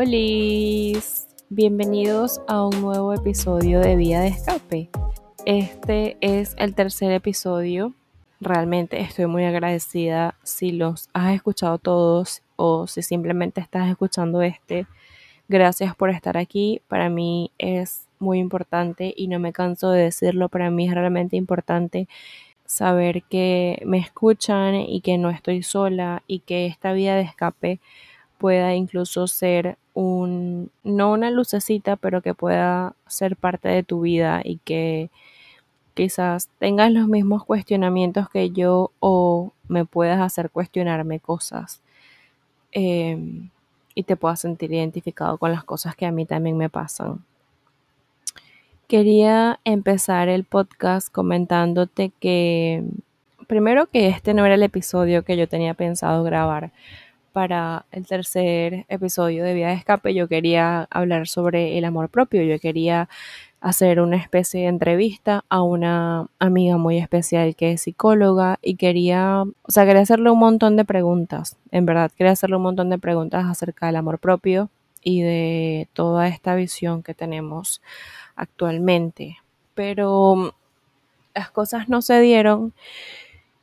Hola, 0.00 1.00
bienvenidos 1.50 2.40
a 2.46 2.66
un 2.66 2.80
nuevo 2.80 3.12
episodio 3.14 3.80
de 3.80 3.96
Vía 3.96 4.20
de 4.20 4.28
Escape. 4.28 4.90
Este 5.44 6.16
es 6.20 6.54
el 6.56 6.74
tercer 6.74 7.10
episodio. 7.12 7.94
Realmente 8.40 9.00
estoy 9.00 9.26
muy 9.26 9.44
agradecida 9.44 10.36
si 10.42 10.72
los 10.72 11.08
has 11.12 11.34
escuchado 11.34 11.78
todos 11.78 12.42
o 12.56 12.86
si 12.86 13.02
simplemente 13.02 13.60
estás 13.60 13.90
escuchando 13.90 14.42
este. 14.42 14.86
Gracias 15.48 15.96
por 15.96 16.10
estar 16.10 16.36
aquí. 16.36 16.80
Para 16.88 17.08
mí 17.08 17.50
es 17.58 18.06
muy 18.18 18.38
importante 18.38 19.12
y 19.16 19.28
no 19.28 19.38
me 19.38 19.52
canso 19.52 19.90
de 19.90 20.04
decirlo. 20.04 20.48
Para 20.48 20.70
mí 20.70 20.86
es 20.88 20.94
realmente 20.94 21.36
importante 21.36 22.08
saber 22.68 23.22
que 23.24 23.82
me 23.86 23.98
escuchan 23.98 24.74
y 24.74 25.00
que 25.00 25.16
no 25.16 25.30
estoy 25.30 25.62
sola 25.62 26.22
y 26.26 26.40
que 26.40 26.66
esta 26.66 26.92
vía 26.92 27.16
de 27.16 27.22
escape 27.22 27.80
pueda 28.36 28.74
incluso 28.74 29.26
ser 29.26 29.78
un, 29.94 30.70
no 30.84 31.12
una 31.12 31.30
lucecita, 31.30 31.96
pero 31.96 32.22
que 32.22 32.34
pueda 32.34 32.94
ser 33.06 33.36
parte 33.36 33.68
de 33.68 33.82
tu 33.82 34.02
vida 34.02 34.42
y 34.44 34.58
que 34.58 35.10
quizás 35.94 36.48
tengas 36.58 36.92
los 36.92 37.08
mismos 37.08 37.44
cuestionamientos 37.44 38.28
que 38.28 38.50
yo 38.50 38.92
o 39.00 39.52
me 39.66 39.86
puedas 39.86 40.20
hacer 40.20 40.50
cuestionarme 40.50 41.20
cosas 41.20 41.80
em, 42.72 43.50
y 43.94 44.02
te 44.04 44.16
puedas 44.16 44.40
sentir 44.40 44.72
identificado 44.72 45.38
con 45.38 45.52
las 45.52 45.64
cosas 45.64 45.96
que 45.96 46.06
a 46.06 46.12
mí 46.12 46.26
también 46.26 46.56
me 46.58 46.68
pasan. 46.68 47.24
Quería 48.88 49.60
empezar 49.64 50.30
el 50.30 50.44
podcast 50.44 51.12
comentándote 51.12 52.10
que 52.20 52.84
primero 53.46 53.86
que 53.86 54.08
este 54.08 54.32
no 54.32 54.46
era 54.46 54.54
el 54.54 54.62
episodio 54.62 55.24
que 55.24 55.36
yo 55.36 55.46
tenía 55.46 55.74
pensado 55.74 56.24
grabar 56.24 56.72
para 57.34 57.84
el 57.92 58.06
tercer 58.06 58.86
episodio 58.88 59.44
de 59.44 59.52
Vía 59.52 59.68
de 59.68 59.74
Escape 59.74 60.14
yo 60.14 60.26
quería 60.26 60.88
hablar 60.90 61.28
sobre 61.28 61.76
el 61.76 61.84
amor 61.84 62.08
propio. 62.08 62.42
Yo 62.44 62.58
quería 62.58 63.10
hacer 63.60 64.00
una 64.00 64.16
especie 64.16 64.62
de 64.62 64.68
entrevista 64.68 65.44
a 65.50 65.60
una 65.60 66.28
amiga 66.38 66.78
muy 66.78 66.96
especial 66.96 67.56
que 67.56 67.72
es 67.72 67.82
psicóloga 67.82 68.58
y 68.62 68.76
quería, 68.76 69.42
o 69.42 69.70
sea, 69.70 69.84
quería 69.84 70.00
hacerle 70.00 70.30
un 70.30 70.38
montón 70.38 70.78
de 70.78 70.86
preguntas. 70.86 71.58
En 71.72 71.84
verdad, 71.84 72.10
quería 72.16 72.32
hacerle 72.32 72.56
un 72.56 72.62
montón 72.62 72.88
de 72.88 72.96
preguntas 72.96 73.44
acerca 73.44 73.84
del 73.84 73.96
amor 73.96 74.18
propio 74.18 74.70
y 75.02 75.22
de 75.22 75.88
toda 75.92 76.28
esta 76.28 76.54
visión 76.54 77.02
que 77.02 77.14
tenemos 77.14 77.80
actualmente. 78.38 79.38
Pero 79.74 80.54
las 81.34 81.50
cosas 81.50 81.88
no 81.88 82.00
se 82.02 82.20
dieron 82.20 82.72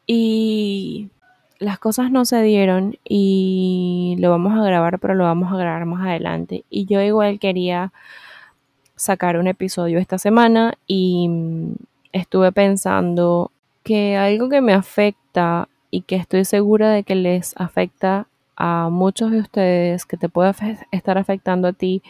y 0.05 1.09
las 1.57 1.79
cosas 1.79 2.11
no 2.11 2.25
se 2.25 2.41
dieron 2.41 2.97
y 3.03 4.15
lo 4.19 4.29
vamos 4.29 4.53
a 4.53 4.63
grabar, 4.63 4.99
pero 4.99 5.15
lo 5.15 5.23
vamos 5.23 5.51
a 5.51 5.57
grabar 5.57 5.85
más 5.85 6.05
adelante. 6.05 6.63
Y 6.69 6.85
yo 6.85 7.01
igual 7.01 7.39
quería 7.39 7.91
sacar 8.95 9.37
un 9.37 9.47
episodio 9.47 9.99
esta 9.99 10.17
semana 10.17 10.75
y 10.87 11.27
mm, 11.27 11.75
estuve 12.13 12.51
pensando 12.51 13.51
que 13.83 14.15
algo 14.17 14.49
que 14.49 14.61
me 14.61 14.73
afecta 14.73 15.67
y 15.91 16.01
que 16.01 16.15
estoy 16.15 16.45
segura 16.45 16.91
de 16.91 17.03
que 17.03 17.15
les 17.15 17.53
afecta 17.57 18.27
a 18.55 18.89
muchos 18.89 19.31
de 19.31 19.39
ustedes, 19.39 20.05
que 20.05 20.17
te 20.17 20.29
puede 20.29 20.53
estar 20.91 21.17
afectando 21.17 21.67
a 21.67 21.73
ti, 21.73 22.01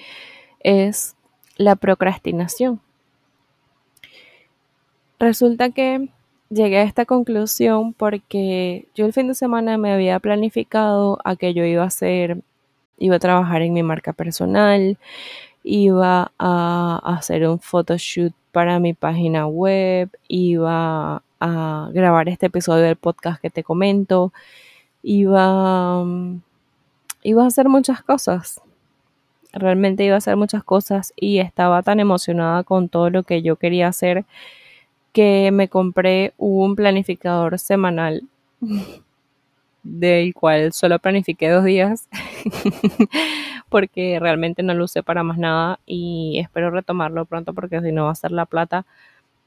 es 0.59 1.15
la 1.57 1.75
procrastinación. 1.75 2.79
Resulta 5.19 5.69
que 5.69 6.09
llegué 6.49 6.79
a 6.79 6.83
esta 6.83 7.05
conclusión 7.05 7.93
porque 7.93 8.87
yo 8.95 9.05
el 9.05 9.13
fin 9.13 9.27
de 9.27 9.33
semana 9.33 9.77
me 9.77 9.93
había 9.93 10.19
planificado 10.19 11.19
a 11.23 11.35
que 11.35 11.53
yo 11.53 11.63
iba 11.63 11.83
a 11.83 11.87
hacer, 11.87 12.41
iba 12.97 13.15
a 13.15 13.19
trabajar 13.19 13.61
en 13.61 13.73
mi 13.73 13.83
marca 13.83 14.13
personal, 14.13 14.97
iba 15.63 16.31
a 16.37 17.01
hacer 17.03 17.47
un 17.47 17.59
photoshoot 17.59 18.33
para 18.51 18.79
mi 18.79 18.93
página 18.93 19.47
web, 19.47 20.09
iba 20.27 21.23
a 21.39 21.89
grabar 21.93 22.29
este 22.29 22.47
episodio 22.47 22.83
del 22.83 22.95
podcast 22.95 23.41
que 23.41 23.49
te 23.49 23.63
comento, 23.63 24.31
iba, 25.03 26.03
iba 27.23 27.43
a 27.43 27.47
hacer 27.47 27.69
muchas 27.69 28.01
cosas. 28.03 28.61
Realmente 29.55 30.03
iba 30.03 30.15
a 30.15 30.17
hacer 30.17 30.35
muchas 30.35 30.63
cosas 30.63 31.13
y 31.15 31.39
estaba 31.39 31.81
tan 31.81 31.99
emocionada 31.99 32.63
con 32.63 32.89
todo 32.89 33.09
lo 33.09 33.23
que 33.23 33.41
yo 33.41 33.55
quería 33.55 33.87
hacer 33.87 34.25
que 35.13 35.49
me 35.53 35.69
compré 35.69 36.33
un 36.37 36.75
planificador 36.75 37.57
semanal 37.57 38.23
del 39.83 40.33
cual 40.33 40.73
solo 40.73 40.99
planifiqué 40.99 41.49
dos 41.49 41.63
días 41.63 42.09
porque 43.69 44.19
realmente 44.19 44.61
no 44.61 44.73
lo 44.73 44.83
usé 44.83 45.03
para 45.03 45.23
más 45.23 45.37
nada 45.37 45.79
y 45.85 46.39
espero 46.39 46.69
retomarlo 46.69 47.23
pronto 47.23 47.53
porque 47.53 47.79
si 47.79 47.93
no 47.93 48.05
va 48.05 48.11
a 48.11 48.15
ser 48.15 48.31
la 48.31 48.45
plata 48.45 48.85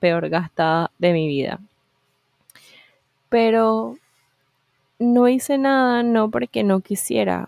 peor 0.00 0.30
gastada 0.30 0.90
de 0.98 1.12
mi 1.12 1.28
vida. 1.28 1.60
Pero 3.28 3.96
no 4.98 5.28
hice 5.28 5.58
nada 5.58 6.02
no 6.02 6.30
porque 6.30 6.62
no 6.62 6.80
quisiera. 6.80 7.46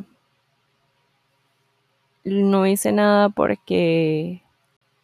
No 2.24 2.66
hice 2.66 2.92
nada 2.92 3.30
porque 3.30 4.42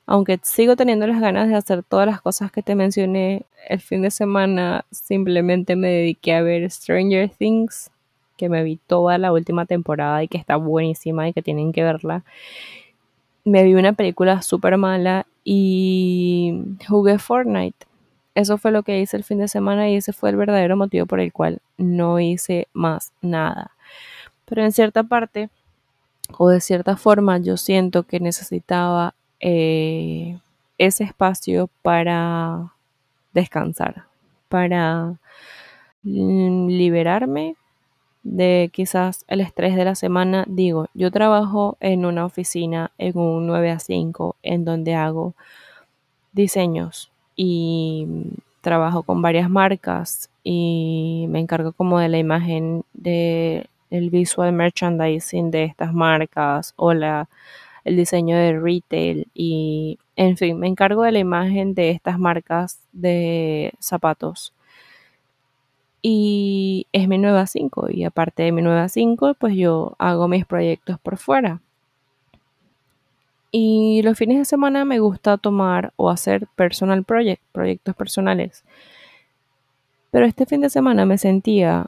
aunque 0.06 0.38
sigo 0.42 0.76
teniendo 0.76 1.06
las 1.08 1.20
ganas 1.20 1.48
de 1.48 1.56
hacer 1.56 1.82
todas 1.82 2.06
las 2.06 2.20
cosas 2.20 2.52
que 2.52 2.62
te 2.62 2.76
mencioné, 2.76 3.42
el 3.68 3.80
fin 3.80 4.02
de 4.02 4.12
semana 4.12 4.84
simplemente 4.92 5.74
me 5.74 5.88
dediqué 5.88 6.34
a 6.34 6.42
ver 6.42 6.70
Stranger 6.70 7.28
Things, 7.28 7.90
que 8.36 8.48
me 8.48 8.62
vi 8.62 8.78
toda 8.86 9.18
la 9.18 9.32
última 9.32 9.66
temporada 9.66 10.22
y 10.22 10.28
que 10.28 10.38
está 10.38 10.56
buenísima 10.56 11.28
y 11.28 11.32
que 11.32 11.42
tienen 11.42 11.72
que 11.72 11.82
verla. 11.82 12.22
Me 13.44 13.64
vi 13.64 13.74
una 13.74 13.94
película 13.94 14.42
súper 14.42 14.76
mala 14.76 15.26
y 15.42 16.62
jugué 16.86 17.18
Fortnite. 17.18 17.86
Eso 18.36 18.58
fue 18.58 18.70
lo 18.70 18.82
que 18.84 19.00
hice 19.00 19.16
el 19.16 19.24
fin 19.24 19.38
de 19.38 19.48
semana 19.48 19.88
y 19.88 19.96
ese 19.96 20.12
fue 20.12 20.30
el 20.30 20.36
verdadero 20.36 20.76
motivo 20.76 21.06
por 21.06 21.18
el 21.18 21.32
cual 21.32 21.60
no 21.78 22.20
hice 22.20 22.68
más 22.72 23.12
nada. 23.22 23.72
Pero 24.44 24.62
en 24.62 24.72
cierta 24.72 25.02
parte 25.02 25.48
o 26.38 26.48
de 26.48 26.60
cierta 26.60 26.96
forma 26.96 27.38
yo 27.38 27.56
siento 27.56 28.04
que 28.04 28.20
necesitaba 28.20 29.14
eh, 29.40 30.38
ese 30.78 31.04
espacio 31.04 31.68
para 31.82 32.72
descansar, 33.32 34.04
para 34.48 35.18
mm, 36.02 36.68
liberarme 36.68 37.56
de 38.22 38.70
quizás 38.72 39.24
el 39.28 39.40
estrés 39.40 39.76
de 39.76 39.84
la 39.84 39.94
semana. 39.94 40.44
Digo, 40.48 40.88
yo 40.94 41.10
trabajo 41.10 41.76
en 41.80 42.04
una 42.04 42.24
oficina 42.24 42.90
en 42.98 43.16
un 43.18 43.46
9 43.46 43.70
a 43.70 43.78
5 43.78 44.36
en 44.42 44.64
donde 44.64 44.94
hago 44.94 45.34
diseños 46.32 47.10
y 47.36 48.06
trabajo 48.60 49.04
con 49.04 49.22
varias 49.22 49.48
marcas 49.48 50.28
y 50.42 51.26
me 51.28 51.38
encargo 51.38 51.72
como 51.72 51.98
de 51.98 52.08
la 52.08 52.18
imagen 52.18 52.84
de 52.94 53.68
el 53.96 54.10
visual 54.10 54.52
merchandising 54.52 55.50
de 55.50 55.64
estas 55.64 55.92
marcas 55.92 56.74
o 56.76 56.92
la 56.94 57.28
el 57.86 57.96
diseño 57.96 58.36
de 58.36 58.58
retail 58.58 59.28
y, 59.32 60.00
en 60.16 60.36
fin, 60.36 60.58
me 60.58 60.66
encargo 60.66 61.04
de 61.04 61.12
la 61.12 61.20
imagen 61.20 61.72
de 61.72 61.90
estas 61.90 62.18
marcas 62.18 62.80
de 62.92 63.72
zapatos. 63.78 64.52
Y 66.02 66.88
es 66.92 67.06
mi 67.06 67.16
nueva 67.18 67.46
5 67.46 67.90
y 67.90 68.02
aparte 68.02 68.42
de 68.42 68.50
mi 68.50 68.60
nueva 68.60 68.88
5, 68.88 69.34
pues 69.38 69.54
yo 69.54 69.94
hago 69.98 70.26
mis 70.26 70.44
proyectos 70.44 70.98
por 70.98 71.16
fuera. 71.16 71.60
Y 73.52 74.02
los 74.02 74.18
fines 74.18 74.38
de 74.38 74.44
semana 74.44 74.84
me 74.84 74.98
gusta 74.98 75.38
tomar 75.38 75.92
o 75.94 76.10
hacer 76.10 76.48
personal 76.56 77.04
project, 77.04 77.40
proyectos 77.52 77.94
personales. 77.94 78.64
Pero 80.10 80.26
este 80.26 80.44
fin 80.44 80.60
de 80.60 80.70
semana 80.70 81.06
me 81.06 81.18
sentía 81.18 81.86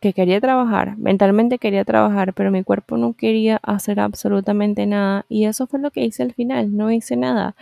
que 0.00 0.14
quería 0.14 0.40
trabajar, 0.40 0.96
mentalmente 0.96 1.58
quería 1.58 1.84
trabajar, 1.84 2.32
pero 2.32 2.50
mi 2.50 2.64
cuerpo 2.64 2.96
no 2.96 3.12
quería 3.12 3.58
hacer 3.62 4.00
absolutamente 4.00 4.86
nada 4.86 5.26
y 5.28 5.44
eso 5.44 5.66
fue 5.66 5.78
lo 5.78 5.90
que 5.90 6.04
hice 6.04 6.22
al 6.22 6.32
final, 6.32 6.76
no 6.76 6.90
hice 6.90 7.16
nada. 7.16 7.54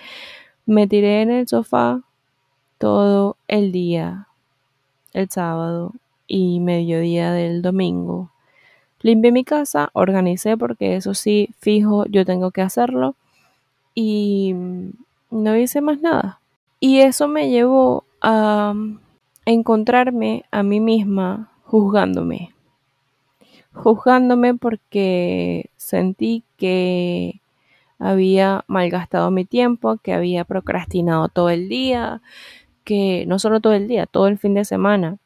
Me 0.64 0.86
tiré 0.86 1.22
en 1.22 1.30
el 1.30 1.48
sofá 1.48 2.02
todo 2.78 3.36
el 3.48 3.72
día, 3.72 4.28
el 5.12 5.28
sábado 5.28 5.92
y 6.28 6.60
mediodía 6.60 7.32
del 7.32 7.60
domingo. 7.60 8.30
Limpié 9.00 9.32
mi 9.32 9.44
casa, 9.44 9.90
organicé 9.92 10.56
porque 10.56 10.94
eso 10.96 11.14
sí, 11.14 11.50
fijo, 11.58 12.06
yo 12.06 12.24
tengo 12.24 12.52
que 12.52 12.62
hacerlo 12.62 13.16
y 13.94 14.54
no 15.30 15.56
hice 15.56 15.80
más 15.80 16.00
nada. 16.00 16.40
Y 16.78 17.00
eso 17.00 17.26
me 17.26 17.50
llevó 17.50 18.04
a 18.22 18.74
encontrarme 19.44 20.44
a 20.52 20.62
mí 20.62 20.78
misma 20.78 21.50
juzgándome. 21.68 22.54
Juzgándome 23.74 24.54
porque 24.54 25.70
sentí 25.76 26.42
que 26.56 27.40
había 27.98 28.64
malgastado 28.68 29.30
mi 29.30 29.44
tiempo, 29.44 29.98
que 29.98 30.14
había 30.14 30.44
procrastinado 30.44 31.28
todo 31.28 31.50
el 31.50 31.68
día, 31.68 32.22
que 32.84 33.26
no 33.26 33.38
solo 33.38 33.60
todo 33.60 33.74
el 33.74 33.86
día, 33.86 34.06
todo 34.06 34.28
el 34.28 34.38
fin 34.38 34.54
de 34.54 34.64
semana. 34.64 35.18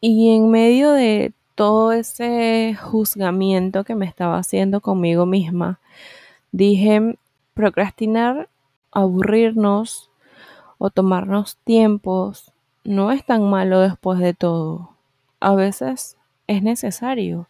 Y 0.00 0.34
en 0.34 0.50
medio 0.50 0.90
de 0.90 1.32
todo 1.54 1.92
ese 1.92 2.74
juzgamiento 2.74 3.84
que 3.84 3.94
me 3.94 4.06
estaba 4.06 4.38
haciendo 4.38 4.80
conmigo 4.80 5.24
misma, 5.24 5.78
dije, 6.50 7.16
procrastinar, 7.54 8.48
aburrirnos 8.90 10.10
o 10.78 10.90
tomarnos 10.90 11.58
tiempos 11.58 12.53
no 12.84 13.10
es 13.10 13.24
tan 13.24 13.48
malo 13.48 13.80
después 13.80 14.18
de 14.18 14.34
todo. 14.34 14.90
A 15.40 15.54
veces 15.54 16.16
es 16.46 16.62
necesario. 16.62 17.48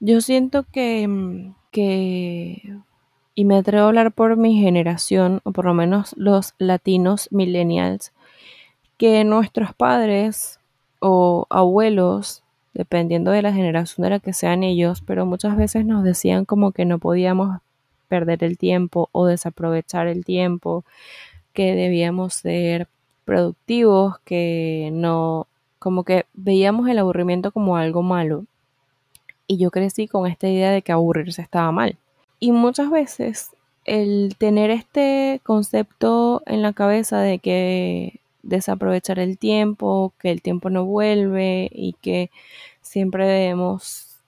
Yo 0.00 0.20
siento 0.20 0.64
que, 0.72 1.52
que, 1.70 2.76
y 3.34 3.44
me 3.44 3.56
atrevo 3.56 3.84
a 3.84 3.88
hablar 3.88 4.12
por 4.12 4.36
mi 4.36 4.60
generación, 4.60 5.40
o 5.44 5.52
por 5.52 5.64
lo 5.64 5.74
menos 5.74 6.14
los 6.16 6.54
latinos 6.58 7.28
millennials, 7.30 8.12
que 8.96 9.24
nuestros 9.24 9.74
padres 9.74 10.60
o 11.00 11.46
abuelos, 11.50 12.42
dependiendo 12.74 13.30
de 13.32 13.42
la 13.42 13.52
generación 13.52 14.04
de 14.04 14.10
la 14.10 14.20
que 14.20 14.32
sean 14.32 14.62
ellos, 14.62 15.02
pero 15.04 15.26
muchas 15.26 15.56
veces 15.56 15.84
nos 15.84 16.04
decían 16.04 16.44
como 16.44 16.72
que 16.72 16.84
no 16.84 16.98
podíamos 16.98 17.60
perder 18.08 18.44
el 18.44 18.58
tiempo 18.58 19.08
o 19.12 19.26
desaprovechar 19.26 20.06
el 20.06 20.24
tiempo, 20.24 20.84
que 21.52 21.74
debíamos 21.74 22.34
ser 22.34 22.88
productivos, 23.24 24.18
que 24.24 24.90
no, 24.92 25.46
como 25.78 26.04
que 26.04 26.26
veíamos 26.34 26.88
el 26.88 26.98
aburrimiento 26.98 27.52
como 27.52 27.76
algo 27.76 28.02
malo. 28.02 28.46
Y 29.46 29.58
yo 29.58 29.70
crecí 29.70 30.08
con 30.08 30.26
esta 30.26 30.48
idea 30.48 30.70
de 30.70 30.82
que 30.82 30.92
aburrirse 30.92 31.42
estaba 31.42 31.72
mal. 31.72 31.96
Y 32.38 32.52
muchas 32.52 32.90
veces 32.90 33.50
el 33.84 34.36
tener 34.38 34.70
este 34.70 35.40
concepto 35.44 36.42
en 36.46 36.62
la 36.62 36.72
cabeza 36.72 37.20
de 37.20 37.38
que 37.38 38.20
desaprovechar 38.42 39.18
el 39.18 39.38
tiempo, 39.38 40.12
que 40.18 40.30
el 40.30 40.42
tiempo 40.42 40.70
no 40.70 40.84
vuelve 40.84 41.70
y 41.72 41.94
que 42.00 42.30
siempre 42.80 43.26
debemos 43.26 44.18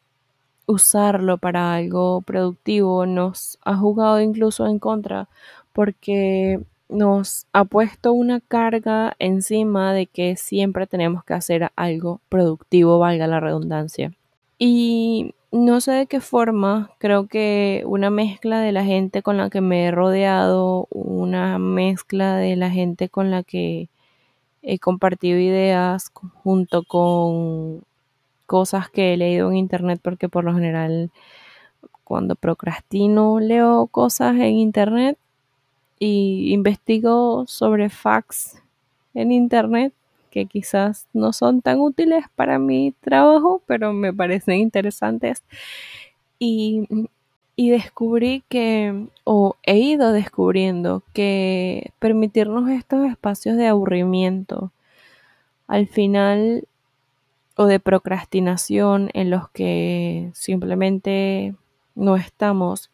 usarlo 0.67 1.39
para 1.39 1.75
algo 1.75 2.23
productivo, 2.23 3.07
nos 3.07 3.59
ha 3.65 3.77
jugado 3.77 4.21
incluso 4.21 4.67
en 4.67 4.79
contra 4.79 5.29
porque 5.73 6.61
nos 6.95 7.47
ha 7.53 7.65
puesto 7.65 8.13
una 8.13 8.41
carga 8.41 9.17
encima 9.19 9.93
de 9.93 10.07
que 10.07 10.37
siempre 10.37 10.87
tenemos 10.87 11.25
que 11.25 11.35
hacer 11.35 11.71
algo 11.77 12.21
productivo, 12.29 12.99
valga 12.99 13.27
la 13.27 13.41
redundancia. 13.41 14.13
Y 14.59 15.35
no 15.51 15.81
sé 15.81 15.93
de 15.93 16.07
qué 16.07 16.21
forma, 16.21 16.91
creo 16.99 17.27
que 17.27 17.83
una 17.87 18.11
mezcla 18.11 18.61
de 18.61 18.73
la 18.73 18.85
gente 18.85 19.23
con 19.23 19.37
la 19.37 19.51
que 19.51 19.61
me 19.61 19.87
he 19.87 19.91
rodeado, 19.91 20.87
una 20.91 21.59
mezcla 21.59 22.37
de 22.37 22.57
la 22.57 22.71
gente 22.71 23.09
con 23.09 23.31
la 23.31 23.43
que 23.43 23.89
he 24.63 24.79
compartido 24.79 25.39
ideas 25.39 26.11
junto 26.43 26.85
con 26.85 27.83
cosas 28.47 28.89
que 28.89 29.13
he 29.15 29.17
leído 29.17 29.51
en 29.51 29.57
internet 29.57 30.01
porque 30.03 30.29
por 30.29 30.45
lo 30.45 30.55
general 30.55 31.11
cuando 32.05 32.35
procrastino 32.35 33.41
leo 33.41 33.87
cosas 33.87 34.35
en 34.37 34.57
internet 34.57 35.19
y 35.99 36.53
investigo 36.53 37.45
sobre 37.47 37.89
facts 37.89 38.63
en 39.15 39.33
internet 39.33 39.93
que 40.31 40.47
quizás 40.47 41.07
no 41.13 41.33
son 41.33 41.63
tan 41.63 41.79
útiles 41.81 42.25
para 42.35 42.59
mi 42.59 42.93
trabajo, 43.01 43.63
pero 43.67 43.93
me 43.93 44.13
parecen 44.13 44.57
interesantes. 44.59 45.45
Y, 46.41 46.89
y 47.55 47.71
descubrí 47.71 48.43
que, 48.49 49.07
o 49.23 49.55
he 49.63 49.79
ido 49.79 50.13
descubriendo 50.13 51.05
que 51.13 51.93
permitirnos 52.01 52.69
estos 52.69 53.07
espacios 53.07 53.57
de 53.57 53.69
aburrimiento 53.69 54.73
al 55.69 55.87
final 55.87 56.67
o 57.57 57.67
de 57.67 57.79
procrastinación 57.79 59.11
en 59.15 59.31
los 59.31 59.49
que 59.51 60.31
simplemente 60.35 61.55
no 61.95 62.17
estamos 62.17 62.91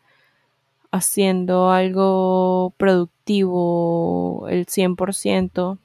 haciendo 0.91 1.71
algo 1.71 2.73
productivo 2.77 4.47
el 4.49 4.67
100%. 4.67 5.79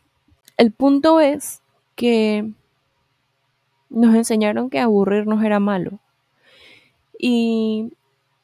El 0.57 0.71
punto 0.71 1.19
es 1.19 1.61
que 1.95 2.51
nos 3.89 4.15
enseñaron 4.15 4.69
que 4.69 4.79
aburrirnos 4.79 5.43
era 5.43 5.59
malo. 5.59 5.99
Y 7.17 7.93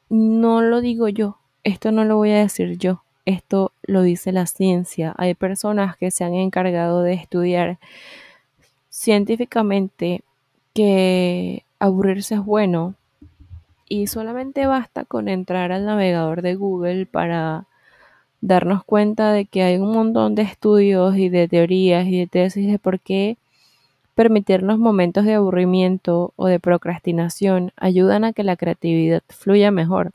no 0.08 0.62
lo 0.62 0.80
digo 0.80 1.08
yo, 1.08 1.38
esto 1.64 1.92
no 1.92 2.04
lo 2.04 2.16
voy 2.16 2.30
a 2.30 2.38
decir 2.38 2.78
yo, 2.78 3.02
esto 3.24 3.72
lo 3.82 4.02
dice 4.02 4.32
la 4.32 4.46
ciencia. 4.46 5.14
Hay 5.18 5.34
personas 5.34 5.96
que 5.96 6.10
se 6.10 6.24
han 6.24 6.34
encargado 6.34 7.02
de 7.02 7.14
estudiar 7.14 7.78
científicamente 8.88 10.22
que 10.74 11.64
aburrirse 11.78 12.34
es 12.34 12.44
bueno 12.44 12.94
y 13.88 14.06
solamente 14.06 14.66
basta 14.66 15.04
con 15.04 15.28
entrar 15.28 15.72
al 15.72 15.84
navegador 15.84 16.42
de 16.42 16.54
Google 16.54 17.06
para 17.06 17.66
darnos 18.40 18.84
cuenta 18.84 19.32
de 19.32 19.46
que 19.46 19.62
hay 19.62 19.76
un 19.76 19.92
montón 19.92 20.34
de 20.34 20.42
estudios 20.42 21.16
y 21.16 21.28
de 21.28 21.48
teorías 21.48 22.06
y 22.06 22.18
de 22.18 22.26
tesis 22.26 22.70
de 22.70 22.78
por 22.78 23.00
qué 23.00 23.36
permitirnos 24.14 24.78
momentos 24.78 25.24
de 25.24 25.34
aburrimiento 25.34 26.32
o 26.36 26.46
de 26.46 26.60
procrastinación 26.60 27.72
ayudan 27.76 28.24
a 28.24 28.32
que 28.32 28.44
la 28.44 28.56
creatividad 28.56 29.22
fluya 29.28 29.70
mejor. 29.70 30.12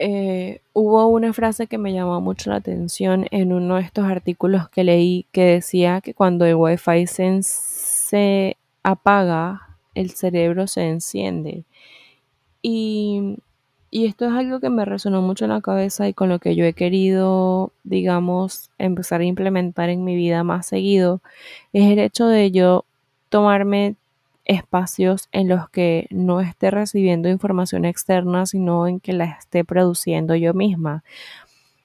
Eh, 0.00 0.60
hubo 0.74 1.08
una 1.08 1.32
frase 1.32 1.66
que 1.66 1.76
me 1.76 1.92
llamó 1.92 2.20
mucho 2.20 2.50
la 2.50 2.56
atención 2.56 3.26
en 3.32 3.52
uno 3.52 3.76
de 3.76 3.82
estos 3.82 4.04
artículos 4.04 4.68
que 4.68 4.84
leí 4.84 5.26
que 5.32 5.42
decía 5.42 6.00
que 6.00 6.14
cuando 6.14 6.44
el 6.44 6.54
wifi 6.54 7.08
se, 7.08 7.42
se 7.42 8.56
apaga, 8.84 9.67
el 9.98 10.10
cerebro 10.10 10.66
se 10.66 10.88
enciende. 10.88 11.64
Y, 12.62 13.38
y 13.90 14.06
esto 14.06 14.26
es 14.26 14.32
algo 14.32 14.60
que 14.60 14.70
me 14.70 14.84
resonó 14.84 15.22
mucho 15.22 15.44
en 15.44 15.50
la 15.50 15.60
cabeza 15.60 16.08
y 16.08 16.14
con 16.14 16.28
lo 16.28 16.38
que 16.38 16.54
yo 16.54 16.64
he 16.64 16.72
querido, 16.72 17.72
digamos, 17.84 18.70
empezar 18.78 19.20
a 19.20 19.24
implementar 19.24 19.88
en 19.90 20.04
mi 20.04 20.14
vida 20.16 20.44
más 20.44 20.66
seguido, 20.66 21.20
es 21.72 21.90
el 21.90 21.98
hecho 21.98 22.26
de 22.26 22.50
yo 22.50 22.84
tomarme 23.28 23.96
espacios 24.44 25.28
en 25.32 25.48
los 25.48 25.68
que 25.70 26.06
no 26.10 26.40
esté 26.40 26.70
recibiendo 26.70 27.28
información 27.28 27.84
externa, 27.84 28.46
sino 28.46 28.86
en 28.86 29.00
que 29.00 29.12
la 29.12 29.24
esté 29.26 29.64
produciendo 29.64 30.34
yo 30.36 30.54
misma. 30.54 31.04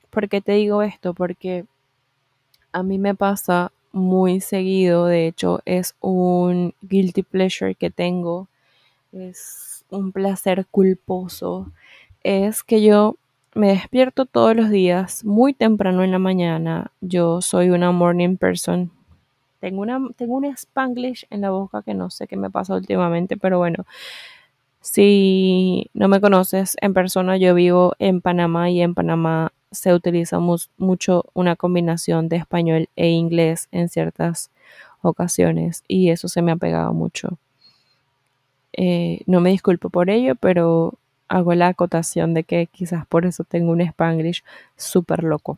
¿Por 0.10 0.30
qué 0.30 0.42
te 0.42 0.54
digo 0.54 0.82
esto? 0.84 1.14
Porque 1.14 1.66
a 2.72 2.84
mí 2.84 2.98
me 3.00 3.16
pasa 3.16 3.72
muy 3.94 4.42
seguido, 4.42 5.06
de 5.06 5.28
hecho 5.28 5.62
es 5.66 5.96
un 6.02 6.74
guilty 6.82 7.24
pleasure 7.24 7.76
que 7.76 7.90
tengo, 7.90 8.48
es 9.14 9.86
un 9.90 10.12
placer 10.12 10.66
culposo, 10.70 11.72
es 12.24 12.64
que 12.64 12.82
yo 12.82 13.16
me 13.54 13.70
despierto 13.70 14.26
todos 14.26 14.56
los 14.56 14.70
días 14.70 15.24
muy 15.24 15.54
temprano 15.54 16.04
en 16.04 16.12
la 16.12 16.20
mañana, 16.20 16.92
yo 17.02 17.42
soy 17.42 17.70
una 17.70 17.92
morning 17.92 18.36
person, 18.36 18.92
tengo, 19.60 19.82
una, 19.82 20.02
tengo 20.18 20.36
un 20.36 20.46
spanglish 20.46 21.26
en 21.30 21.42
la 21.42 21.52
boca 21.52 21.84
que 21.84 21.94
no 21.94 22.10
sé 22.10 22.28
qué 22.28 22.36
me 22.36 22.50
pasa 22.50 22.76
últimamente, 22.76 23.38
pero 23.38 23.60
bueno. 23.60 23.86
Si 24.82 25.90
no 25.94 26.10
me 26.10 26.20
conoces 26.20 26.76
en 26.82 26.94
persona, 26.94 27.38
yo 27.38 27.56
vivo 27.56 27.94
en 28.00 28.20
Panamá 28.20 28.70
y 28.70 28.82
en 28.82 28.94
Panamá 28.94 29.54
se 29.74 29.94
utiliza 29.94 30.40
mucho 30.40 31.26
una 31.34 31.56
combinación 31.56 32.30
de 32.30 32.38
español 32.38 32.90
e 32.96 33.10
inglés 33.10 33.68
en 33.72 33.90
ciertas 33.90 34.52
ocasiones 35.02 35.84
y 35.88 36.10
eso 36.10 36.28
se 36.28 36.42
me 36.42 36.52
ha 36.52 36.56
pegado 36.56 36.94
mucho. 36.94 37.38
Eh, 38.74 39.22
no 39.26 39.42
me 39.42 39.52
disculpo 39.52 39.90
por 39.90 40.10
ello, 40.10 40.36
pero 40.36 40.94
hago 41.28 41.54
la 41.54 41.68
acotación 41.68 42.34
de 42.34 42.44
que 42.44 42.68
quizás 42.68 43.06
por 43.06 43.26
eso 43.26 43.44
tengo 43.44 43.72
un 43.72 43.82
spanglish 43.82 44.44
súper 44.78 45.24
loco. 45.24 45.58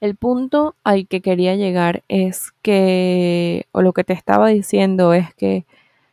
El 0.00 0.16
punto 0.16 0.74
al 0.84 1.06
que 1.06 1.20
quería 1.20 1.56
llegar 1.56 2.02
es 2.08 2.52
que, 2.62 3.66
o 3.72 3.82
lo 3.82 3.92
que 3.92 4.04
te 4.04 4.12
estaba 4.12 4.48
diciendo 4.48 5.12
es 5.12 5.34
que 5.34 5.64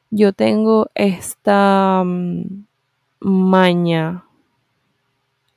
yo 0.10 0.34
tengo 0.34 0.90
esta 0.96 2.04
mm, 2.06 2.66
maña 3.22 4.26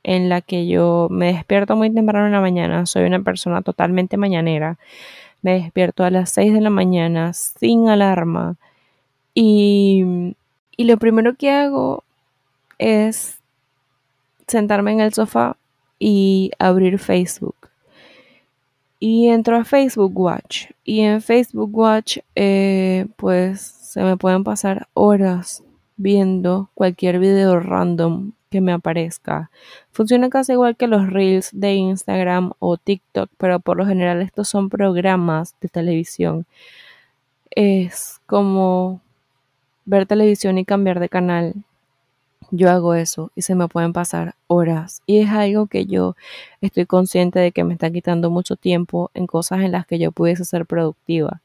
en 0.04 0.28
la 0.28 0.40
que 0.40 0.66
yo 0.68 1.08
me 1.10 1.32
despierto 1.32 1.74
muy 1.74 1.92
temprano 1.92 2.26
en 2.26 2.32
la 2.32 2.40
mañana, 2.40 2.86
soy 2.86 3.04
una 3.04 3.22
persona 3.22 3.62
totalmente 3.62 4.16
mañanera, 4.16 4.78
me 5.42 5.54
despierto 5.54 6.04
a 6.04 6.10
las 6.10 6.30
6 6.30 6.54
de 6.54 6.60
la 6.60 6.70
mañana 6.70 7.32
sin 7.32 7.88
alarma 7.88 8.56
y, 9.34 10.36
y 10.76 10.84
lo 10.84 10.96
primero 10.98 11.34
que 11.34 11.50
hago 11.50 12.04
es 12.78 13.38
sentarme 14.46 14.92
en 14.92 15.00
el 15.00 15.12
sofá 15.12 15.56
y 15.98 16.52
abrir 16.58 16.98
Facebook 16.98 17.56
y 19.06 19.28
entro 19.28 19.58
a 19.58 19.64
Facebook 19.64 20.18
Watch. 20.18 20.70
Y 20.82 21.00
en 21.00 21.20
Facebook 21.20 21.76
Watch, 21.76 22.20
eh, 22.34 23.04
pues 23.16 23.60
se 23.60 24.02
me 24.02 24.16
pueden 24.16 24.44
pasar 24.44 24.88
horas 24.94 25.62
viendo 25.98 26.70
cualquier 26.72 27.18
video 27.18 27.60
random 27.60 28.32
que 28.54 28.60
me 28.60 28.72
aparezca. 28.72 29.50
Funciona 29.90 30.30
casi 30.30 30.52
igual 30.52 30.76
que 30.76 30.86
los 30.86 31.10
reels 31.10 31.50
de 31.52 31.74
Instagram 31.74 32.52
o 32.60 32.76
TikTok, 32.76 33.28
pero 33.36 33.58
por 33.58 33.76
lo 33.76 33.84
general 33.84 34.22
estos 34.22 34.48
son 34.48 34.70
programas 34.70 35.56
de 35.60 35.68
televisión 35.68 36.46
es 37.54 38.20
como 38.26 39.00
ver 39.84 40.06
televisión 40.06 40.58
y 40.58 40.64
cambiar 40.64 41.00
de 41.00 41.08
canal. 41.08 41.54
Yo 42.50 42.70
hago 42.70 42.94
eso 42.94 43.32
y 43.34 43.42
se 43.42 43.54
me 43.54 43.68
pueden 43.68 43.92
pasar 43.92 44.34
horas. 44.46 45.02
Y 45.06 45.18
es 45.18 45.30
algo 45.30 45.66
que 45.66 45.86
yo 45.86 46.14
estoy 46.60 46.86
consciente 46.86 47.38
de 47.38 47.52
que 47.52 47.64
me 47.64 47.74
está 47.74 47.90
quitando 47.90 48.30
mucho 48.30 48.56
tiempo 48.56 49.10
en 49.14 49.26
cosas 49.26 49.60
en 49.62 49.72
las 49.72 49.86
que 49.86 49.98
yo 49.98 50.12
pudiese 50.12 50.44
ser 50.44 50.66
productiva. 50.66 51.40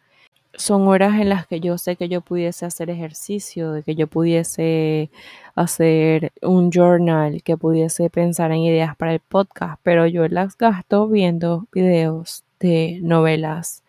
Son 0.59 0.89
horas 0.89 1.13
en 1.21 1.29
las 1.29 1.47
que 1.47 1.61
yo 1.61 1.77
sé 1.77 1.95
que 1.95 2.09
yo 2.09 2.19
pudiese 2.19 2.65
hacer 2.65 2.89
ejercicio, 2.89 3.71
de 3.71 3.81
que 3.81 3.95
yo 3.95 4.07
pudiese 4.07 5.09
hacer 5.55 6.33
un 6.41 6.69
journal, 6.69 7.41
que 7.43 7.55
pudiese 7.55 8.09
pensar 8.09 8.51
en 8.51 8.57
ideas 8.57 8.93
para 8.97 9.13
el 9.13 9.21
podcast, 9.21 9.79
pero 9.83 10.05
yo 10.05 10.27
las 10.27 10.57
gasto 10.57 11.07
viendo 11.07 11.65
videos 11.71 12.43
de 12.59 12.99
novelas 13.01 13.83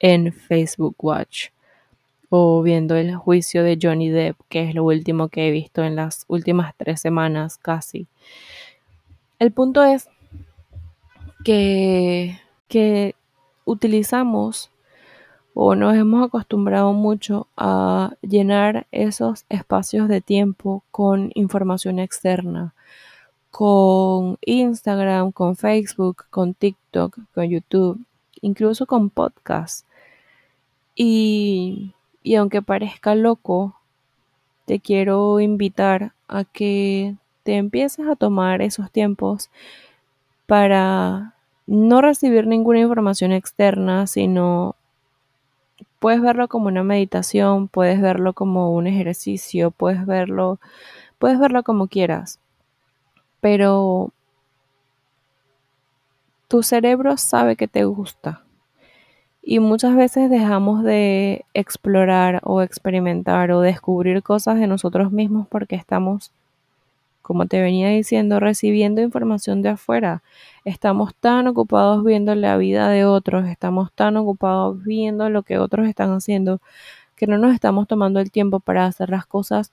en 0.00 0.32
Facebook 0.32 0.96
Watch 0.98 1.50
o 2.28 2.60
viendo 2.60 2.96
el 2.96 3.14
juicio 3.14 3.62
de 3.62 3.78
Johnny 3.80 4.08
Depp, 4.08 4.36
que 4.48 4.68
es 4.68 4.74
lo 4.74 4.82
último 4.82 5.28
que 5.28 5.46
he 5.46 5.52
visto 5.52 5.84
en 5.84 5.94
las 5.94 6.24
últimas 6.26 6.74
tres 6.76 7.00
semanas 7.00 7.56
casi. 7.56 8.08
El 9.38 9.52
punto 9.52 9.84
es 9.84 10.08
que, 11.44 12.40
que 12.66 13.14
utilizamos 13.64 14.72
o 15.58 15.74
nos 15.74 15.96
hemos 15.96 16.26
acostumbrado 16.26 16.92
mucho 16.92 17.48
a 17.56 18.12
llenar 18.20 18.86
esos 18.92 19.46
espacios 19.48 20.08
de 20.08 20.20
tiempo 20.20 20.84
con 20.90 21.32
información 21.34 21.98
externa, 21.98 22.74
con 23.50 24.38
Instagram, 24.42 25.32
con 25.32 25.56
Facebook, 25.56 26.26
con 26.30 26.54
TikTok, 26.54 27.18
con 27.34 27.48
YouTube, 27.48 27.98
incluso 28.42 28.86
con 28.86 29.10
podcasts. 29.10 29.86
Y 30.94 31.94
y 32.26 32.34
aunque 32.34 32.60
parezca 32.60 33.14
loco, 33.14 33.76
te 34.64 34.80
quiero 34.80 35.38
invitar 35.38 36.12
a 36.26 36.42
que 36.42 37.14
te 37.44 37.54
empieces 37.56 38.08
a 38.08 38.16
tomar 38.16 38.62
esos 38.62 38.90
tiempos 38.90 39.48
para 40.46 41.34
no 41.68 42.00
recibir 42.00 42.48
ninguna 42.48 42.80
información 42.80 43.30
externa, 43.30 44.08
sino 44.08 44.74
puedes 45.98 46.20
verlo 46.20 46.48
como 46.48 46.66
una 46.68 46.82
meditación, 46.82 47.68
puedes 47.68 48.00
verlo 48.00 48.32
como 48.32 48.72
un 48.72 48.86
ejercicio, 48.86 49.70
puedes 49.70 50.06
verlo, 50.06 50.58
puedes 51.18 51.38
verlo 51.38 51.62
como 51.62 51.88
quieras. 51.88 52.40
Pero 53.40 54.12
tu 56.48 56.62
cerebro 56.62 57.16
sabe 57.16 57.56
que 57.56 57.68
te 57.68 57.84
gusta. 57.84 58.42
Y 59.42 59.60
muchas 59.60 59.94
veces 59.94 60.28
dejamos 60.28 60.82
de 60.82 61.44
explorar 61.54 62.40
o 62.42 62.62
experimentar 62.62 63.52
o 63.52 63.60
descubrir 63.60 64.22
cosas 64.22 64.58
de 64.58 64.66
nosotros 64.66 65.12
mismos 65.12 65.46
porque 65.48 65.76
estamos, 65.76 66.32
como 67.26 67.46
te 67.46 67.60
venía 67.60 67.88
diciendo, 67.88 68.38
recibiendo 68.38 69.02
información 69.02 69.60
de 69.60 69.70
afuera. 69.70 70.22
Estamos 70.64 71.12
tan 71.16 71.48
ocupados 71.48 72.04
viendo 72.04 72.36
la 72.36 72.56
vida 72.56 72.88
de 72.88 73.04
otros, 73.04 73.48
estamos 73.48 73.90
tan 73.92 74.16
ocupados 74.16 74.84
viendo 74.84 75.28
lo 75.28 75.42
que 75.42 75.58
otros 75.58 75.88
están 75.88 76.12
haciendo, 76.12 76.60
que 77.16 77.26
no 77.26 77.36
nos 77.36 77.52
estamos 77.52 77.88
tomando 77.88 78.20
el 78.20 78.30
tiempo 78.30 78.60
para 78.60 78.86
hacer 78.86 79.10
las 79.10 79.26
cosas 79.26 79.72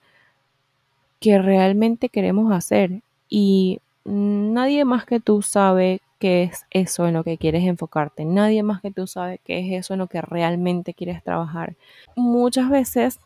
que 1.20 1.38
realmente 1.38 2.08
queremos 2.08 2.52
hacer. 2.52 3.02
Y 3.28 3.78
nadie 4.04 4.84
más 4.84 5.06
que 5.06 5.20
tú 5.20 5.40
sabe 5.40 6.00
qué 6.18 6.42
es 6.42 6.66
eso 6.70 7.06
en 7.06 7.14
lo 7.14 7.22
que 7.22 7.38
quieres 7.38 7.62
enfocarte. 7.62 8.24
Nadie 8.24 8.64
más 8.64 8.80
que 8.80 8.90
tú 8.90 9.06
sabe 9.06 9.38
qué 9.44 9.60
es 9.60 9.84
eso 9.84 9.94
en 9.94 10.00
lo 10.00 10.08
que 10.08 10.20
realmente 10.22 10.92
quieres 10.92 11.22
trabajar. 11.22 11.76
Muchas 12.16 12.68
veces 12.68 13.20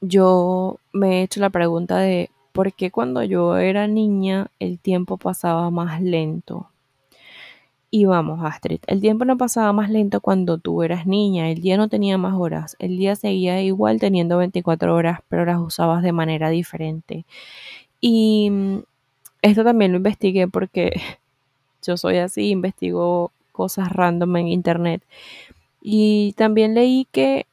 yo 0.00 0.78
me 0.92 1.18
he 1.18 1.22
hecho 1.24 1.40
la 1.40 1.50
pregunta 1.50 1.98
de 1.98 2.30
por 2.56 2.72
qué 2.72 2.90
cuando 2.90 3.22
yo 3.22 3.58
era 3.58 3.86
niña 3.86 4.50
el 4.58 4.78
tiempo 4.78 5.18
pasaba 5.18 5.70
más 5.70 6.00
lento. 6.00 6.70
Y 7.90 8.06
vamos, 8.06 8.40
Astrid, 8.42 8.80
el 8.86 9.02
tiempo 9.02 9.26
no 9.26 9.36
pasaba 9.36 9.74
más 9.74 9.90
lento 9.90 10.22
cuando 10.22 10.56
tú 10.56 10.82
eras 10.82 11.06
niña, 11.06 11.50
el 11.50 11.60
día 11.60 11.76
no 11.76 11.88
tenía 11.88 12.16
más 12.16 12.32
horas, 12.34 12.74
el 12.78 12.96
día 12.96 13.14
seguía 13.14 13.60
igual 13.60 14.00
teniendo 14.00 14.38
24 14.38 14.94
horas, 14.94 15.20
pero 15.28 15.44
las 15.44 15.58
usabas 15.58 16.02
de 16.02 16.12
manera 16.12 16.48
diferente. 16.48 17.26
Y 18.00 18.48
mm, 18.50 18.78
esto 19.42 19.62
también 19.62 19.92
lo 19.92 19.98
investigué 19.98 20.48
porque 20.48 20.92
yo 21.86 21.98
soy 21.98 22.16
así, 22.18 22.48
investigo 22.50 23.32
cosas 23.52 23.92
random 23.92 24.36
en 24.36 24.48
internet. 24.48 25.02
Y 25.82 26.32
también 26.38 26.74
leí 26.74 27.06
que 27.12 27.46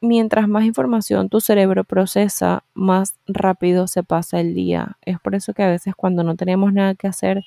mientras 0.00 0.48
más 0.48 0.64
información 0.64 1.28
tu 1.28 1.40
cerebro 1.40 1.84
procesa, 1.84 2.64
más 2.74 3.14
rápido 3.26 3.86
se 3.86 4.02
pasa 4.02 4.40
el 4.40 4.54
día. 4.54 4.96
Es 5.02 5.18
por 5.20 5.34
eso 5.34 5.54
que 5.54 5.62
a 5.62 5.68
veces 5.68 5.94
cuando 5.94 6.22
no 6.22 6.36
tenemos 6.36 6.72
nada 6.72 6.94
que 6.94 7.06
hacer, 7.06 7.44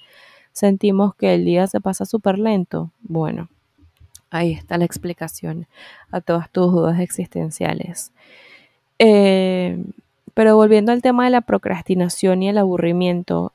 sentimos 0.52 1.16
que 1.16 1.34
el 1.34 1.46
día 1.46 1.68
se 1.68 1.82
pasa 1.82 2.06
súper 2.06 2.38
lento. 2.40 2.92
Bueno, 3.02 3.50
ahí 4.30 4.52
está 4.54 4.78
la 4.78 4.86
explicación 4.86 5.68
a 6.12 6.22
todas 6.22 6.50
tus 6.50 6.72
dudas 6.72 7.00
existenciales. 7.00 8.12
Eh, 9.00 9.84
pero 10.34 10.56
volviendo 10.56 10.92
al 10.92 11.02
tema 11.02 11.26
de 11.26 11.32
la 11.32 11.42
procrastinación 11.42 12.44
y 12.44 12.50
el 12.50 12.58
aburrimiento, 12.58 13.54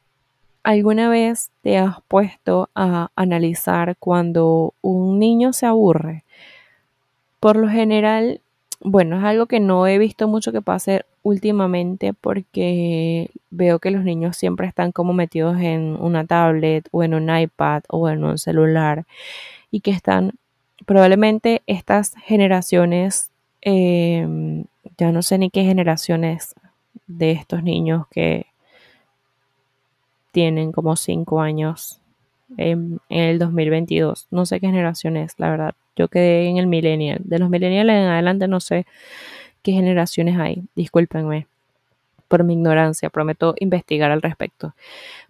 ¿Alguna 0.69 1.09
vez 1.09 1.50
te 1.62 1.78
has 1.78 2.02
puesto 2.09 2.69
a 2.75 3.11
analizar 3.17 3.97
cuando 3.97 4.75
un 4.83 5.19
niño 5.19 5.55
se 5.55 5.64
aburre? 5.64 6.25
Por 7.40 7.57
lo 7.57 7.71
general, 7.71 8.43
bueno, 8.80 9.18
es 9.18 9.25
algo 9.25 9.47
que 9.47 9.61
no 9.61 9.87
he 9.87 9.99
visto 9.99 10.28
mucho 10.28 10.52
que 10.52 10.62
pase 10.62 11.04
últimamente 11.23 12.14
porque 12.14 13.30
veo 13.50 13.80
que 13.80 13.90
los 13.90 14.04
niños 14.04 14.37
siempre 14.37 14.66
están 14.68 14.92
como 14.92 15.12
metidos 15.12 15.58
en 15.61 15.97
una 16.00 16.25
tablet 16.26 16.88
o 16.92 17.02
en 17.02 17.14
un 17.14 17.37
iPad 17.37 17.82
o 17.88 18.08
en 18.08 18.25
un 18.25 18.38
celular 18.38 19.04
y 19.70 19.80
que 19.80 19.90
están 19.90 20.32
probablemente 20.87 21.62
estas 21.66 22.14
generaciones, 22.25 23.30
em, 23.62 24.64
ya 24.99 25.12
no 25.12 25.23
sé 25.23 25.38
ni 25.38 25.50
qué 25.50 25.64
generaciones 25.64 26.54
de 27.06 27.32
estos 27.32 27.62
niños 27.62 28.06
que 28.11 28.47
tienen 30.32 30.73
como 30.73 30.97
5 30.97 31.40
años 31.40 31.98
en, 32.57 33.00
el 33.09 33.38
2022. 33.38 34.28
No 34.31 34.47
sé 34.47 34.61
qué 34.61 34.67
generación 34.67 35.17
es, 35.17 35.35
la 35.38 35.50
verdad. 35.50 35.75
Yo 35.97 36.09
quedé 36.09 36.47
en 36.47 36.59
el 36.59 36.67
millennial. 36.67 37.21
De 37.25 37.38
los 37.38 37.50
millennials 37.50 37.90
en 37.90 38.09
adelante 38.09 38.49
no 38.49 38.61
sé 38.61 38.87
qué 39.62 39.73
generaciones 39.73 40.38
hay. 40.38 40.64
Discúlpenme 40.75 41.47
por 42.28 42.45
mi 42.45 42.55
ignorancia. 42.55 43.11
Prometo 43.11 43.55
investigar 43.59 44.11
al 44.11 44.23
respecto. 44.23 44.75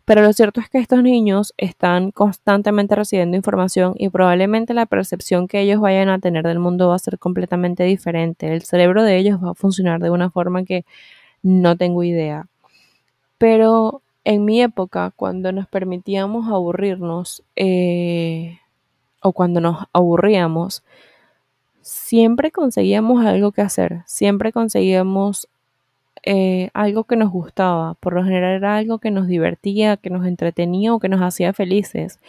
Pero 0.05 0.23
lo 0.23 0.33
cierto 0.33 0.61
es 0.61 0.71
que 0.71 0.79
estos 0.79 1.03
niños 1.03 1.53
están 1.59 2.13
constantemente 2.13 2.95
recibiendo 2.95 3.37
información 3.37 3.95
y 3.99 4.09
probablemente 4.09 4.73
la 4.73 4.87
percepción 4.87 5.49
que 5.49 5.61
ellos 5.61 5.81
vayan 5.81 6.09
a 6.09 6.19
tener 6.19 6.47
del 6.47 6.59
mundo 6.59 6.89
va 6.89 6.95
a 6.95 6.99
ser 6.99 7.19
completamente 7.19 7.85
diferente. 7.85 8.55
El 8.55 8.63
cerebro 8.63 9.03
de 9.03 9.19
ellos 9.19 9.39
va 9.43 9.51
a 9.51 9.55
funcionar 9.55 10.01
de 10.01 10.09
una 10.09 10.31
forma 10.31 10.65
que 10.65 10.87
no 11.43 11.77
tengo 11.77 12.05
idea. 12.05 12.47
Pero 13.37 14.03
en 14.29 14.45
mi 14.45 14.61
época, 14.61 15.11
cuando 15.17 15.53
nos 15.53 15.67
permitíamos 15.67 16.49
aburrirnos 16.49 17.43
eh, 17.57 18.59
o 19.23 19.33
cuando 19.33 19.59
nos 19.63 19.87
aburríamos, 19.95 20.85
siempre 21.81 22.51
conseguíamos 22.51 23.25
algo 23.25 23.53
que 23.53 23.63
hacer, 23.63 24.03
siempre 24.05 24.53
conseguíamos 24.53 25.49
eh, 26.25 26.69
algo 26.75 27.05
que 27.05 27.17
nos 27.17 27.31
gustaba. 27.31 27.95
Por 27.95 28.13
lo 28.13 28.23
general 28.23 28.57
era 28.57 28.77
algo 28.77 28.99
que 28.99 29.11
nos 29.11 29.29
divertía, 29.29 29.97
que 29.97 30.11
nos 30.11 30.27
entretenía 30.27 30.93
o 30.93 31.01
que 31.01 31.09
nos 31.09 31.23
hacía 31.23 31.55
felices. 31.55 32.21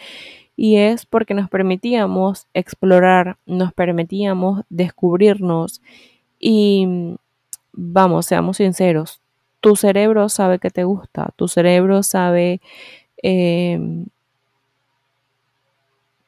Y 0.56 0.76
es 0.76 1.04
porque 1.04 1.34
nos 1.34 1.50
permitíamos 1.50 2.46
explorar, 2.54 3.36
nos 3.44 3.74
permitíamos 3.74 4.62
descubrirnos 4.70 5.82
y 6.38 7.18
vamos, 7.74 8.24
seamos 8.24 8.56
sinceros, 8.56 9.20
tu 9.60 9.76
cerebro 9.76 10.28
sabe 10.28 10.58
que 10.58 10.70
te 10.70 10.84
gusta, 10.84 11.30
tu 11.36 11.48
cerebro 11.48 12.02
sabe 12.02 12.60
em, 13.22 14.06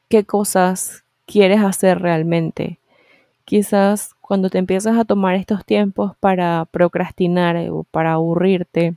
qué 0.09 0.23
cosas 0.23 1.03
quieres 1.25 1.61
hacer 1.61 1.99
realmente. 1.99 2.79
Quizás 3.45 4.15
cuando 4.21 4.49
te 4.49 4.59
empiezas 4.59 4.97
a 4.97 5.05
tomar 5.05 5.35
estos 5.35 5.65
tiempos 5.65 6.15
para 6.19 6.65
procrastinar 6.71 7.57
o 7.69 7.83
para 7.83 8.13
aburrirte, 8.13 8.95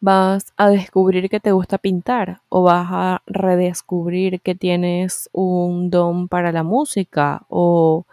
vas 0.00 0.52
a 0.56 0.68
descubrir 0.68 1.28
que 1.28 1.40
te 1.40 1.52
gusta 1.52 1.78
pintar 1.78 2.40
o 2.48 2.62
vas 2.62 2.86
a 2.90 3.22
redescubrir 3.26 4.40
que 4.40 4.54
tienes 4.54 5.28
un 5.32 5.90
don 5.90 6.28
para 6.28 6.52
la 6.52 6.62
música 6.62 7.42
o 7.48 8.06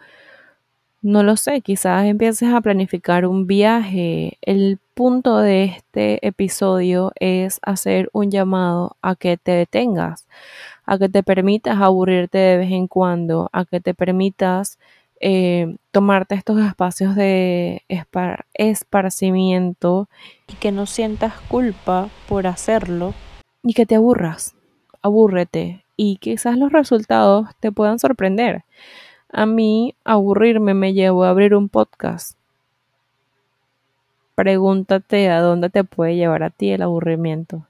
no 1.06 1.22
lo 1.22 1.36
sé, 1.36 1.60
quizás 1.60 2.04
empieces 2.04 2.52
a 2.52 2.60
planificar 2.60 3.26
un 3.26 3.46
viaje. 3.46 4.38
El 4.42 4.80
punto 4.94 5.38
de 5.38 5.64
este 5.64 6.26
episodio 6.26 7.12
es 7.20 7.60
hacer 7.62 8.10
un 8.12 8.32
llamado 8.32 8.96
a 9.02 9.14
que 9.14 9.36
te 9.36 9.52
detengas, 9.52 10.26
a 10.84 10.98
que 10.98 11.08
te 11.08 11.22
permitas 11.22 11.80
aburrirte 11.80 12.38
de 12.38 12.56
vez 12.56 12.72
en 12.72 12.88
cuando, 12.88 13.48
a 13.52 13.64
que 13.64 13.80
te 13.80 13.94
permitas 13.94 14.80
eh, 15.20 15.76
tomarte 15.92 16.34
estos 16.34 16.60
espacios 16.60 17.14
de 17.14 17.84
esparcimiento 18.54 20.08
y 20.48 20.54
que 20.54 20.72
no 20.72 20.86
sientas 20.86 21.34
culpa 21.46 22.08
por 22.28 22.48
hacerlo 22.48 23.14
y 23.62 23.74
que 23.74 23.86
te 23.86 23.94
aburras, 23.94 24.56
abúrrete 25.02 25.84
y 25.96 26.16
quizás 26.16 26.58
los 26.58 26.72
resultados 26.72 27.46
te 27.60 27.70
puedan 27.70 28.00
sorprender. 28.00 28.64
A 29.30 29.46
mí 29.46 29.94
aburrirme 30.04 30.74
me 30.74 30.92
llevó 30.92 31.24
a 31.24 31.30
abrir 31.30 31.54
un 31.54 31.68
podcast. 31.68 32.36
Pregúntate 34.34 35.30
a 35.30 35.40
dónde 35.40 35.70
te 35.70 35.84
puede 35.84 36.16
llevar 36.16 36.42
a 36.42 36.50
ti 36.50 36.70
el 36.70 36.82
aburrimiento. 36.82 37.66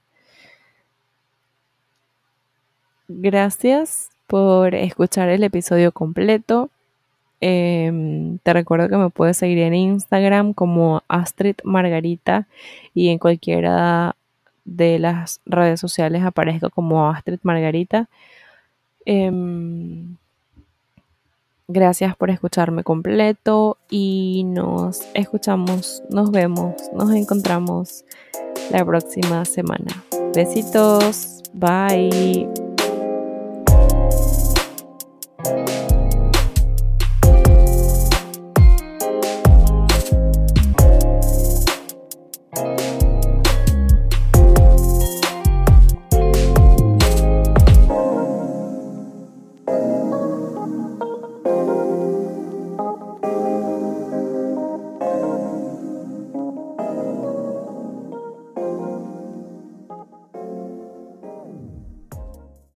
Gracias 3.07 4.09
por 4.27 4.75
escuchar 4.75 5.29
el 5.29 5.43
episodio 5.43 5.91
completo. 5.93 6.69
Em, 7.39 8.39
te 8.39 8.51
recuerdo 8.53 8.89
que 8.89 8.97
me 8.97 9.09
puedes 9.09 9.37
seguir 9.37 9.59
en 9.59 9.75
Instagram 9.75 10.53
como 10.53 11.03
Astrid 11.07 11.55
Margarita 11.63 12.47
y 12.93 13.09
en 13.09 13.19
cualquiera 13.19 14.15
de 14.65 14.99
las 14.99 15.39
redes 15.45 15.79
sociales 15.79 16.23
aparezco 16.23 16.69
como 16.69 17.09
Astrid 17.09 17.39
Margarita. 17.43 18.09
Em, 19.05 20.17
gracias 21.67 22.15
por 22.15 22.29
escucharme 22.29 22.83
completo 22.83 23.77
y 23.89 24.43
nos 24.45 25.01
escuchamos, 25.13 26.03
nos 26.09 26.31
vemos, 26.31 26.75
nos 26.93 27.11
encontramos 27.11 28.05
la 28.71 28.83
próxima 28.85 29.45
semana. 29.45 30.03
Besitos, 30.33 31.41
bye. 31.53 32.66